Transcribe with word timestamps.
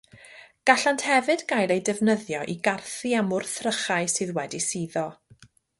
Gallant 0.69 1.03
hefyd 1.09 1.43
gael 1.51 1.73
eu 1.77 1.83
defnyddio 1.91 2.41
i 2.55 2.57
garthu 2.69 3.15
am 3.21 3.33
wrthrychau 3.39 4.13
sydd 4.17 4.37
wedi 4.41 4.67
suddo. 4.71 5.11